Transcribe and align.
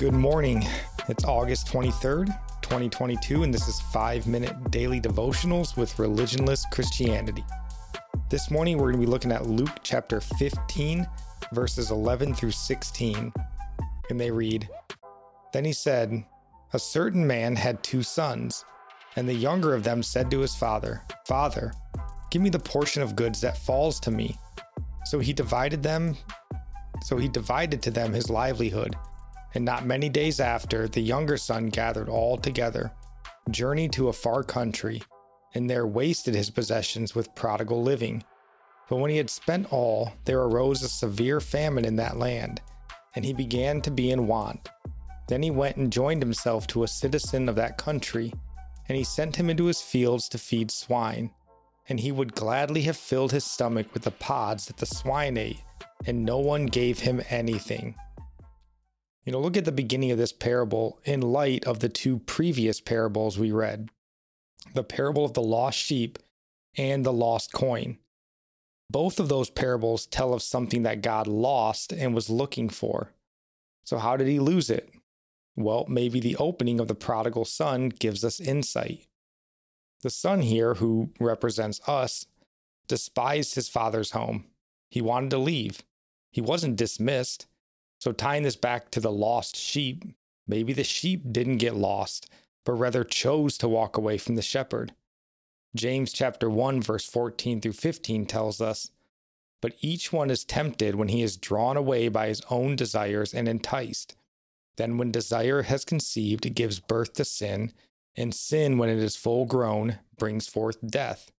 Good 0.00 0.14
morning. 0.14 0.66
It's 1.10 1.26
August 1.26 1.66
23rd, 1.66 2.28
2022, 2.62 3.42
and 3.42 3.52
this 3.52 3.68
is 3.68 3.82
5 3.92 4.26
Minute 4.26 4.70
Daily 4.70 4.98
Devotionals 4.98 5.76
with 5.76 5.94
Religionless 5.98 6.62
Christianity. 6.70 7.44
This 8.30 8.50
morning, 8.50 8.78
we're 8.78 8.92
going 8.92 9.02
to 9.02 9.06
be 9.06 9.12
looking 9.12 9.30
at 9.30 9.44
Luke 9.44 9.80
chapter 9.82 10.22
15, 10.22 11.06
verses 11.52 11.90
11 11.90 12.32
through 12.32 12.52
16. 12.52 13.30
And 14.08 14.18
they 14.18 14.30
read 14.30 14.66
Then 15.52 15.66
he 15.66 15.74
said, 15.74 16.24
A 16.72 16.78
certain 16.78 17.26
man 17.26 17.54
had 17.54 17.82
two 17.82 18.02
sons, 18.02 18.64
and 19.16 19.28
the 19.28 19.34
younger 19.34 19.74
of 19.74 19.84
them 19.84 20.02
said 20.02 20.30
to 20.30 20.40
his 20.40 20.54
father, 20.54 21.02
Father, 21.26 21.74
give 22.30 22.40
me 22.40 22.48
the 22.48 22.58
portion 22.58 23.02
of 23.02 23.16
goods 23.16 23.42
that 23.42 23.58
falls 23.58 24.00
to 24.00 24.10
me. 24.10 24.38
So 25.04 25.18
he 25.18 25.34
divided 25.34 25.82
them 25.82 26.16
so 27.02 27.16
he 27.16 27.28
divided 27.28 27.82
to 27.82 27.90
them 27.90 28.12
his 28.12 28.30
livelihood. 28.30 28.96
And 29.54 29.64
not 29.64 29.84
many 29.84 30.08
days 30.08 30.40
after, 30.40 30.86
the 30.86 31.00
younger 31.00 31.36
son 31.36 31.68
gathered 31.68 32.08
all 32.08 32.36
together, 32.36 32.92
journeyed 33.50 33.92
to 33.92 34.08
a 34.08 34.12
far 34.12 34.42
country, 34.42 35.02
and 35.54 35.68
there 35.68 35.86
wasted 35.86 36.34
his 36.34 36.50
possessions 36.50 37.14
with 37.14 37.34
prodigal 37.34 37.82
living. 37.82 38.22
But 38.88 38.96
when 38.96 39.10
he 39.10 39.16
had 39.16 39.30
spent 39.30 39.72
all, 39.72 40.12
there 40.24 40.40
arose 40.40 40.82
a 40.82 40.88
severe 40.88 41.40
famine 41.40 41.84
in 41.84 41.96
that 41.96 42.16
land, 42.16 42.60
and 43.14 43.24
he 43.24 43.32
began 43.32 43.80
to 43.82 43.90
be 43.90 44.10
in 44.10 44.26
want. 44.26 44.68
Then 45.28 45.42
he 45.42 45.50
went 45.50 45.76
and 45.76 45.92
joined 45.92 46.22
himself 46.22 46.66
to 46.68 46.82
a 46.82 46.88
citizen 46.88 47.48
of 47.48 47.56
that 47.56 47.78
country, 47.78 48.32
and 48.88 48.96
he 48.96 49.04
sent 49.04 49.36
him 49.36 49.50
into 49.50 49.66
his 49.66 49.80
fields 49.80 50.28
to 50.28 50.38
feed 50.38 50.70
swine. 50.70 51.30
And 51.88 51.98
he 51.98 52.12
would 52.12 52.34
gladly 52.34 52.82
have 52.82 52.96
filled 52.96 53.32
his 53.32 53.44
stomach 53.44 53.92
with 53.92 54.04
the 54.04 54.10
pods 54.12 54.66
that 54.66 54.76
the 54.76 54.86
swine 54.86 55.36
ate 55.36 55.60
and 56.06 56.24
no 56.24 56.38
one 56.38 56.66
gave 56.66 57.00
him 57.00 57.22
anything. 57.28 57.94
You 59.30 59.36
know, 59.36 59.42
look 59.42 59.56
at 59.56 59.64
the 59.64 59.70
beginning 59.70 60.10
of 60.10 60.18
this 60.18 60.32
parable 60.32 60.98
in 61.04 61.20
light 61.20 61.64
of 61.64 61.78
the 61.78 61.88
two 61.88 62.18
previous 62.18 62.80
parables 62.80 63.38
we 63.38 63.52
read 63.52 63.88
the 64.74 64.82
parable 64.82 65.24
of 65.24 65.34
the 65.34 65.40
lost 65.40 65.78
sheep 65.78 66.18
and 66.76 67.06
the 67.06 67.12
lost 67.12 67.52
coin. 67.52 67.98
Both 68.90 69.20
of 69.20 69.28
those 69.28 69.48
parables 69.48 70.06
tell 70.06 70.34
of 70.34 70.42
something 70.42 70.82
that 70.82 71.00
God 71.00 71.28
lost 71.28 71.92
and 71.92 72.12
was 72.12 72.28
looking 72.28 72.68
for. 72.68 73.12
So, 73.84 73.98
how 73.98 74.16
did 74.16 74.26
he 74.26 74.40
lose 74.40 74.68
it? 74.68 74.90
Well, 75.54 75.86
maybe 75.88 76.18
the 76.18 76.34
opening 76.34 76.80
of 76.80 76.88
the 76.88 76.96
prodigal 76.96 77.44
son 77.44 77.90
gives 77.90 78.24
us 78.24 78.40
insight. 78.40 79.06
The 80.02 80.10
son 80.10 80.42
here, 80.42 80.74
who 80.74 81.10
represents 81.20 81.80
us, 81.86 82.26
despised 82.88 83.54
his 83.54 83.68
father's 83.68 84.10
home. 84.10 84.46
He 84.90 85.00
wanted 85.00 85.30
to 85.30 85.38
leave. 85.38 85.84
He 86.32 86.40
wasn't 86.40 86.74
dismissed. 86.74 87.46
So, 88.00 88.12
tying 88.12 88.44
this 88.44 88.56
back 88.56 88.90
to 88.92 89.00
the 89.00 89.12
lost 89.12 89.56
sheep, 89.56 90.04
maybe 90.46 90.72
the 90.72 90.84
sheep 90.84 91.30
didn't 91.30 91.58
get 91.58 91.76
lost, 91.76 92.28
but 92.64 92.72
rather 92.72 93.04
chose 93.04 93.58
to 93.58 93.68
walk 93.68 93.96
away 93.96 94.16
from 94.16 94.36
the 94.36 94.42
shepherd. 94.42 94.94
James 95.76 96.12
chapter 96.12 96.48
1 96.48 96.80
verse 96.80 97.04
14 97.04 97.60
through 97.60 97.74
15 97.74 98.26
tells 98.26 98.60
us, 98.60 98.90
"But 99.60 99.76
each 99.80 100.12
one 100.12 100.30
is 100.30 100.44
tempted 100.44 100.94
when 100.94 101.08
he 101.08 101.22
is 101.22 101.36
drawn 101.36 101.76
away 101.76 102.08
by 102.08 102.28
his 102.28 102.40
own 102.50 102.74
desires 102.74 103.34
and 103.34 103.46
enticed. 103.46 104.16
Then 104.76 104.96
when 104.96 105.12
desire 105.12 105.62
has 105.62 105.84
conceived, 105.84 106.46
it 106.46 106.54
gives 106.54 106.80
birth 106.80 107.12
to 107.14 107.24
sin, 107.24 107.72
and 108.16 108.34
sin 108.34 108.78
when 108.78 108.88
it 108.88 108.98
is 108.98 109.14
full 109.14 109.44
grown 109.44 109.98
brings 110.16 110.46
forth 110.48 110.78
death." 110.84 111.30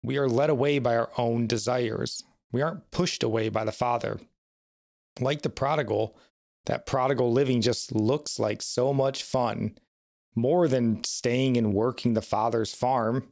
We 0.00 0.16
are 0.16 0.28
led 0.28 0.48
away 0.48 0.78
by 0.78 0.96
our 0.96 1.10
own 1.18 1.48
desires. 1.48 2.22
We 2.52 2.62
aren't 2.62 2.90
pushed 2.92 3.22
away 3.22 3.48
by 3.48 3.64
the 3.64 3.72
Father. 3.72 4.20
Like 5.20 5.42
the 5.42 5.50
prodigal, 5.50 6.16
that 6.66 6.86
prodigal 6.86 7.32
living 7.32 7.60
just 7.60 7.94
looks 7.94 8.38
like 8.38 8.62
so 8.62 8.92
much 8.92 9.22
fun, 9.22 9.76
more 10.34 10.68
than 10.68 11.04
staying 11.04 11.56
and 11.56 11.74
working 11.74 12.14
the 12.14 12.22
Father's 12.22 12.74
farm. 12.74 13.28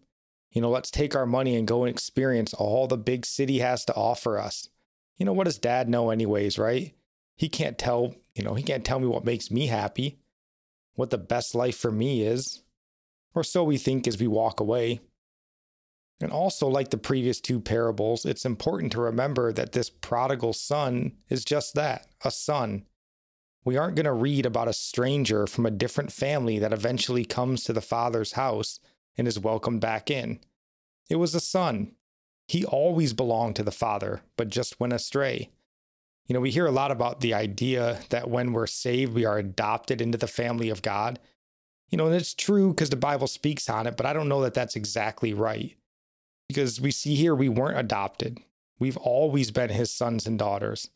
You 0.51 0.61
know, 0.61 0.71
let's 0.71 0.91
take 0.91 1.15
our 1.15 1.27
money 1.27 1.57
and 1.57 1.67
go 1.67 1.85
and 1.85 1.91
experience 1.91 2.53
all 2.53 2.87
the 2.87 2.99
big 2.99 3.25
city 3.25 3.61
has 3.61 3.85
to 3.87 3.95
offer 3.95 4.39
us. 4.39 4.69
You 5.17 5.25
know, 5.27 5.33
what 5.33 5.45
does 5.45 5.59
dad 5.59 5.89
know, 5.89 6.11
anyways, 6.11 6.59
right? 6.59 6.95
He 7.37 7.49
can't 7.49 7.79
tell, 7.79 8.15
you 8.35 8.43
know, 8.43 8.55
he 8.55 8.63
can't 8.63 8.85
tell 8.85 8.99
me 8.99 9.07
what 9.07 9.25
makes 9.25 9.51
me 9.51 9.67
happy, 9.67 10.19
what 10.95 11.11
the 11.11 11.19
best 11.19 11.55
life 11.55 11.77
for 11.77 11.93
me 11.93 12.23
is. 12.23 12.63
Or 13.35 13.45
so 13.45 13.63
we 13.63 13.79
think 13.79 14.09
as 14.09 14.19
we 14.19 14.27
walk 14.27 14.61
away. 14.61 15.01
And 16.21 16.31
also, 16.31 16.69
like 16.69 16.91
the 16.91 16.99
previous 16.99 17.41
two 17.41 17.61
parables, 17.61 18.27
it's 18.27 18.45
important 18.45 18.93
to 18.93 19.01
remember 19.01 19.53
that 19.53 19.73
this 19.73 19.89
prodigal 19.89 20.53
son 20.53 21.13
is 21.31 21.45
just 21.45 21.75
that 21.75 22.07
a 22.23 22.31
son. 22.31 22.85
We 23.65 23.79
aren't 23.79 23.97
going 23.97 24.05
to 24.05 24.13
read 24.13 24.45
about 24.45 24.69
a 24.69 24.75
stranger 24.75 25.47
from 25.47 25.65
a 25.65 25.71
different 25.71 26.13
family 26.13 26.59
that 26.59 26.73
eventually 26.73 27.25
comes 27.25 27.65
to 27.65 27.73
the 27.73 27.81
father's 27.81 28.33
house 28.33 28.81
and 29.17 29.27
is 29.27 29.39
welcomed 29.39 29.81
back 29.81 30.11
in. 30.11 30.41
It 31.09 31.17
was 31.17 31.35
a 31.35 31.41
son. 31.41 31.93
He 32.49 32.65
always 32.65 33.13
belonged 33.13 33.57
to 33.57 33.63
the 33.63 33.71
father, 33.71 34.23
but 34.37 34.49
just 34.49 34.79
went 34.79 34.93
astray. 34.93 35.51
You 36.27 36.35
know, 36.35 36.41
we 36.41 36.51
hear 36.51 36.67
a 36.67 36.73
lot 36.73 36.91
about 36.91 37.21
the 37.21 37.33
idea 37.33 38.01
that 38.11 38.29
when 38.29 38.53
we're 38.53 38.67
saved, 38.67 39.15
we 39.15 39.25
are 39.25 39.39
adopted 39.39 40.01
into 40.01 40.19
the 40.19 40.27
family 40.27 40.69
of 40.69 40.83
God. 40.83 41.19
You 41.89 41.99
know, 41.99 42.07
and 42.07 42.15
it's 42.15 42.35
true 42.35 42.71
because 42.71 42.91
the 42.91 42.97
Bible 42.97 43.27
speaks 43.27 43.69
on 43.69 43.87
it, 43.87 43.97
but 43.97 44.07
I 44.07 44.13
don't 44.13 44.29
know 44.29 44.43
that 44.43 44.55
that's 44.55 44.77
exactly 44.77 45.33
right 45.33 45.77
because 46.50 46.81
we 46.81 46.91
see 46.91 47.15
here 47.15 47.33
we 47.33 47.49
weren't 47.49 47.78
adopted. 47.78 48.41
We've 48.81 48.97
always 48.97 49.53
been 49.53 49.71
his 49.71 49.88
sons 49.93 50.27
and 50.27 50.37
daughters. 50.37 50.91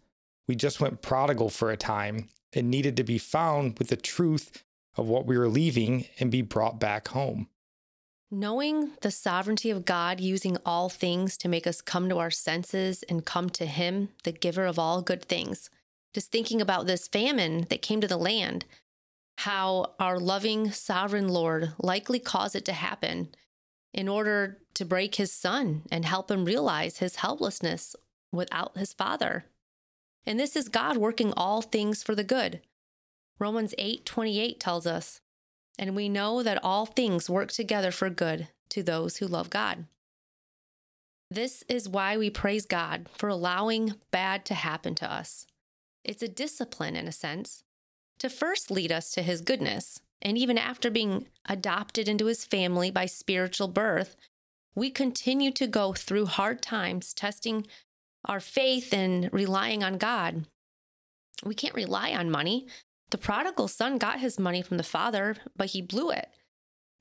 We 0.48 0.56
just 0.56 0.80
went 0.80 1.00
prodigal 1.00 1.48
for 1.48 1.70
a 1.70 1.76
time 1.76 2.28
and 2.52 2.68
needed 2.68 2.96
to 2.96 3.04
be 3.04 3.18
found 3.18 3.78
with 3.78 3.86
the 3.86 3.96
truth 3.96 4.64
of 4.96 5.06
what 5.06 5.26
we 5.26 5.38
were 5.38 5.46
leaving 5.46 6.06
and 6.18 6.28
be 6.28 6.42
brought 6.42 6.80
back 6.80 7.06
home. 7.08 7.46
Knowing 8.32 8.94
the 9.02 9.12
sovereignty 9.12 9.70
of 9.70 9.84
God 9.84 10.18
using 10.18 10.56
all 10.66 10.88
things 10.88 11.36
to 11.36 11.48
make 11.48 11.68
us 11.68 11.80
come 11.80 12.08
to 12.08 12.18
our 12.18 12.32
senses 12.32 13.04
and 13.04 13.24
come 13.24 13.48
to 13.50 13.64
Him, 13.64 14.08
the 14.24 14.32
giver 14.32 14.64
of 14.64 14.76
all 14.76 15.02
good 15.02 15.22
things. 15.22 15.70
Just 16.12 16.32
thinking 16.32 16.60
about 16.60 16.88
this 16.88 17.06
famine 17.06 17.68
that 17.70 17.80
came 17.80 18.00
to 18.00 18.08
the 18.08 18.16
land, 18.16 18.64
how 19.38 19.94
our 20.00 20.18
loving 20.18 20.72
sovereign 20.72 21.28
Lord 21.28 21.74
likely 21.78 22.18
caused 22.18 22.56
it 22.56 22.64
to 22.64 22.72
happen 22.72 23.28
in 23.94 24.08
order 24.08 24.60
to 24.74 24.84
break 24.84 25.14
his 25.14 25.32
son 25.32 25.84
and 25.90 26.04
help 26.04 26.30
him 26.30 26.44
realize 26.44 26.98
his 26.98 27.16
helplessness 27.16 27.94
without 28.32 28.76
his 28.76 28.92
father. 28.92 29.46
And 30.26 30.38
this 30.38 30.56
is 30.56 30.68
God 30.68 30.96
working 30.96 31.32
all 31.36 31.62
things 31.62 32.02
for 32.02 32.14
the 32.14 32.24
good. 32.24 32.60
Romans 33.38 33.72
8:28 33.78 34.58
tells 34.58 34.86
us, 34.86 35.20
"And 35.78 35.94
we 35.94 36.08
know 36.08 36.42
that 36.42 36.62
all 36.62 36.86
things 36.86 37.30
work 37.30 37.52
together 37.52 37.92
for 37.92 38.10
good 38.10 38.48
to 38.70 38.82
those 38.82 39.18
who 39.18 39.28
love 39.28 39.48
God." 39.48 39.86
This 41.30 41.62
is 41.68 41.88
why 41.88 42.16
we 42.16 42.30
praise 42.30 42.66
God 42.66 43.08
for 43.16 43.28
allowing 43.28 44.00
bad 44.10 44.44
to 44.46 44.54
happen 44.54 44.94
to 44.96 45.10
us. 45.10 45.46
It's 46.02 46.22
a 46.22 46.28
discipline 46.28 46.96
in 46.96 47.06
a 47.06 47.12
sense 47.12 47.64
to 48.18 48.28
first 48.28 48.70
lead 48.70 48.90
us 48.90 49.12
to 49.12 49.22
his 49.22 49.40
goodness 49.40 50.00
and 50.22 50.38
even 50.38 50.58
after 50.58 50.90
being 50.90 51.26
adopted 51.46 52.08
into 52.08 52.26
his 52.26 52.44
family 52.44 52.90
by 52.90 53.06
spiritual 53.06 53.68
birth, 53.68 54.16
we 54.74 54.90
continue 54.90 55.50
to 55.52 55.66
go 55.66 55.92
through 55.92 56.26
hard 56.26 56.62
times, 56.62 57.12
testing 57.12 57.66
our 58.24 58.40
faith 58.40 58.92
and 58.92 59.28
relying 59.32 59.82
on 59.82 59.98
God. 59.98 60.46
We 61.44 61.54
can't 61.54 61.74
rely 61.74 62.12
on 62.12 62.30
money. 62.30 62.66
The 63.10 63.18
prodigal 63.18 63.68
son 63.68 63.98
got 63.98 64.20
his 64.20 64.40
money 64.40 64.62
from 64.62 64.78
the 64.78 64.82
father, 64.82 65.36
but 65.56 65.70
he 65.70 65.82
blew 65.82 66.10
it. 66.10 66.28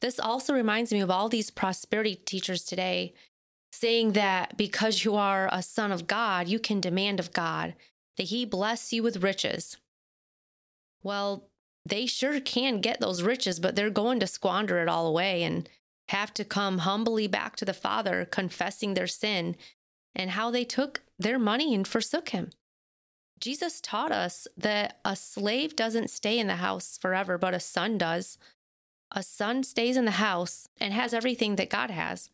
This 0.01 0.19
also 0.19 0.53
reminds 0.53 0.91
me 0.91 0.99
of 0.99 1.09
all 1.09 1.29
these 1.29 1.49
prosperity 1.49 2.15
teachers 2.15 2.63
today 2.63 3.13
saying 3.71 4.11
that 4.11 4.55
because 4.57 5.03
you 5.03 5.15
are 5.15 5.49
a 5.51 5.63
son 5.63 5.91
of 5.91 6.05
God, 6.05 6.47
you 6.47 6.59
can 6.59 6.79
demand 6.79 7.19
of 7.19 7.33
God 7.33 7.73
that 8.17 8.23
he 8.23 8.45
bless 8.45 8.93
you 8.93 9.01
with 9.01 9.23
riches. 9.23 9.77
Well, 11.01 11.49
they 11.85 12.05
sure 12.05 12.39
can 12.39 12.79
get 12.79 12.99
those 12.99 13.23
riches, 13.23 13.59
but 13.59 13.75
they're 13.75 13.89
going 13.89 14.19
to 14.19 14.27
squander 14.27 14.81
it 14.81 14.87
all 14.87 15.07
away 15.07 15.43
and 15.43 15.67
have 16.09 16.33
to 16.35 16.45
come 16.45 16.79
humbly 16.79 17.27
back 17.27 17.55
to 17.57 17.65
the 17.65 17.73
Father, 17.73 18.25
confessing 18.25 18.93
their 18.93 19.07
sin 19.07 19.55
and 20.15 20.31
how 20.31 20.51
they 20.51 20.63
took 20.63 21.01
their 21.17 21.39
money 21.39 21.73
and 21.73 21.87
forsook 21.87 22.29
him. 22.29 22.51
Jesus 23.39 23.81
taught 23.81 24.11
us 24.11 24.47
that 24.55 24.99
a 25.03 25.15
slave 25.15 25.75
doesn't 25.75 26.09
stay 26.09 26.39
in 26.39 26.47
the 26.47 26.57
house 26.57 26.97
forever, 26.97 27.37
but 27.37 27.53
a 27.53 27.59
son 27.59 27.97
does. 27.97 28.37
A 29.11 29.21
son 29.21 29.63
stays 29.63 29.97
in 29.97 30.05
the 30.05 30.11
house 30.11 30.69
and 30.79 30.93
has 30.93 31.13
everything 31.13 31.57
that 31.57 31.69
God 31.69 31.89
has. 31.89 32.29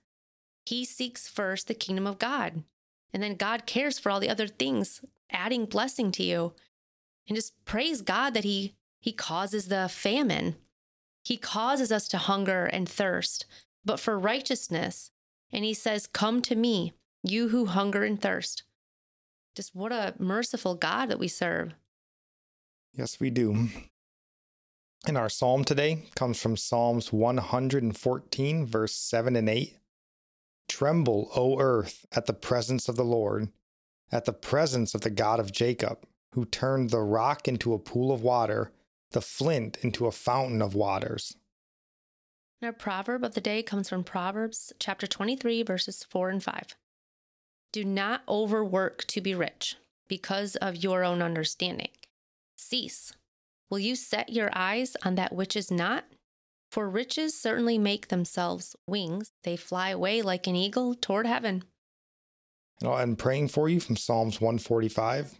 He 0.65 0.85
seeks 0.85 1.27
first 1.27 1.67
the 1.67 1.73
kingdom 1.73 2.05
of 2.05 2.19
God, 2.19 2.63
and 3.11 3.23
then 3.23 3.35
God 3.35 3.65
cares 3.65 3.97
for 3.97 4.11
all 4.11 4.19
the 4.19 4.29
other 4.29 4.47
things, 4.47 5.01
adding 5.31 5.65
blessing 5.65 6.11
to 6.11 6.23
you. 6.23 6.53
And 7.27 7.35
just 7.35 7.53
praise 7.65 8.01
God 8.01 8.33
that 8.35 8.43
He 8.43 8.75
he 8.99 9.11
causes 9.11 9.67
the 9.67 9.87
famine. 9.89 10.55
He 11.23 11.37
causes 11.37 11.91
us 11.91 12.07
to 12.09 12.17
hunger 12.17 12.65
and 12.65 12.87
thirst, 12.87 13.45
but 13.85 13.99
for 13.99 14.19
righteousness. 14.19 15.11
And 15.51 15.63
he 15.63 15.73
says, 15.73 16.07
Come 16.07 16.41
to 16.43 16.55
me, 16.55 16.93
you 17.23 17.49
who 17.49 17.65
hunger 17.65 18.03
and 18.03 18.21
thirst. 18.21 18.63
Just 19.55 19.75
what 19.75 19.91
a 19.91 20.13
merciful 20.19 20.75
God 20.75 21.07
that 21.07 21.19
we 21.19 21.27
serve. 21.27 21.73
Yes, 22.93 23.19
we 23.19 23.29
do. 23.29 23.69
And 25.07 25.17
our 25.17 25.29
psalm 25.29 25.63
today 25.63 26.03
comes 26.15 26.41
from 26.41 26.57
Psalms 26.57 27.13
114, 27.13 28.65
verse 28.65 28.93
7 28.95 29.35
and 29.35 29.49
8. 29.49 29.77
Tremble, 30.67 31.31
O 31.35 31.59
earth, 31.59 32.05
at 32.11 32.25
the 32.25 32.33
presence 32.33 32.89
of 32.89 32.95
the 32.95 33.05
Lord, 33.05 33.49
at 34.11 34.25
the 34.25 34.33
presence 34.33 34.93
of 34.93 35.01
the 35.01 35.09
God 35.09 35.39
of 35.39 35.51
Jacob, 35.51 36.05
who 36.33 36.45
turned 36.45 36.89
the 36.89 36.99
rock 36.99 37.47
into 37.47 37.73
a 37.73 37.79
pool 37.79 38.11
of 38.11 38.21
water, 38.21 38.71
the 39.11 39.21
flint 39.21 39.77
into 39.81 40.05
a 40.05 40.11
fountain 40.11 40.61
of 40.61 40.75
waters. 40.75 41.35
Our 42.61 42.73
proverb 42.73 43.23
of 43.23 43.35
the 43.35 43.41
day 43.41 43.63
comes 43.63 43.87
from 43.89 44.03
Proverbs 44.03 44.73
chapter 44.79 45.07
23, 45.07 45.63
verses 45.63 46.05
4 46.09 46.29
and 46.29 46.43
5. 46.43 46.75
Do 47.71 47.85
not 47.85 48.21
overwork 48.27 49.05
to 49.05 49.21
be 49.21 49.33
rich 49.33 49.77
because 50.07 50.55
of 50.57 50.75
your 50.75 51.03
own 51.03 51.21
understanding. 51.21 51.91
Cease. 52.57 53.13
Will 53.69 53.79
you 53.79 53.95
set 53.95 54.33
your 54.33 54.49
eyes 54.53 54.97
on 55.05 55.15
that 55.15 55.33
which 55.33 55.55
is 55.55 55.71
not? 55.71 56.05
For 56.71 56.89
riches 56.89 57.39
certainly 57.39 57.77
make 57.77 58.09
themselves 58.09 58.75
wings. 58.87 59.31
They 59.43 59.55
fly 59.55 59.89
away 59.89 60.21
like 60.21 60.45
an 60.47 60.55
eagle 60.55 60.95
toward 60.95 61.25
heaven. 61.25 61.63
And 62.81 62.89
I'm 62.89 63.15
praying 63.15 63.49
for 63.49 63.69
you 63.69 63.79
from 63.79 63.95
Psalms 63.95 64.41
145. 64.41 65.39